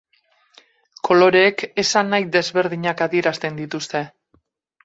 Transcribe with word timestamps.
Koloreek 1.07 1.61
esan 1.83 2.09
nahi 2.15 2.25
desberdinak 2.37 3.07
adierazten 3.09 3.61
dituzte. 3.63 4.07